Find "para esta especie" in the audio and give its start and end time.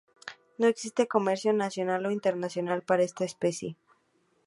2.87-3.71